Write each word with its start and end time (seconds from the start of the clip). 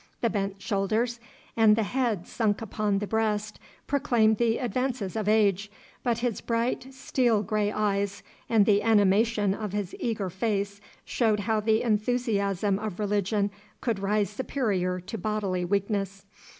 The 0.21 0.31
bent 0.31 0.59
shoulders 0.63 1.19
and 1.55 1.75
the 1.75 1.83
head 1.83 2.25
sunk 2.25 2.59
upon 2.63 2.97
the 2.97 3.05
breast 3.05 3.59
proclaimed 3.85 4.37
the 4.39 4.57
advances 4.57 5.15
of 5.15 5.27
age, 5.27 5.69
but 6.01 6.17
his 6.17 6.41
bright 6.41 6.91
steel 6.91 7.43
grey 7.43 7.71
eyes 7.71 8.23
and 8.49 8.65
the 8.65 8.81
animation 8.81 9.53
of 9.53 9.73
his 9.73 9.95
eager 9.99 10.31
face 10.31 10.81
showed 11.05 11.41
how 11.41 11.59
the 11.59 11.83
enthusiasm 11.83 12.79
of 12.79 12.97
religion 12.99 13.51
could 13.79 13.99
rise 13.99 14.31
superior 14.31 14.99
to 15.01 15.19
bodily 15.19 15.63
weakness. 15.63 16.25